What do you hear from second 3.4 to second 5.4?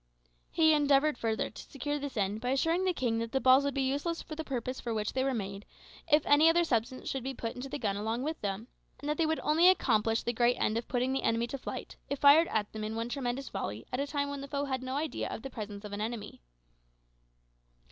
would be useless for the purpose for which they were